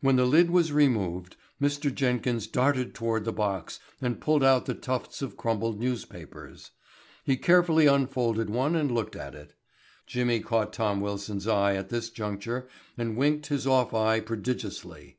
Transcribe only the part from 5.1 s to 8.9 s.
of crumpled newspapers. He carefully unfolded one and